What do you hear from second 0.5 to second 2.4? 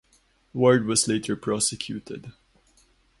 Ward was later prosecuted.